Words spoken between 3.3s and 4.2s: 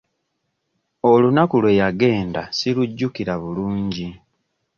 bulungi.